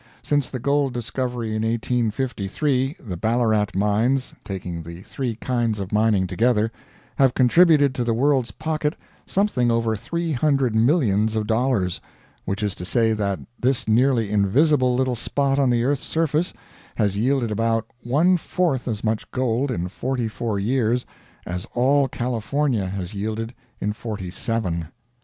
[0.23, 6.25] Since the gold discovery in 1853 the Ballarat mines taking the three kinds of mining
[6.25, 6.71] together
[7.17, 8.95] have contributed to the world's pocket
[9.27, 12.01] something over three hundred millions of dollars,
[12.45, 16.51] which is to say that this nearly invisible little spot on the earth's surface
[16.95, 21.05] has yielded about one fourth as much gold in forty four years
[21.45, 24.87] as all California has yielded in forty seven.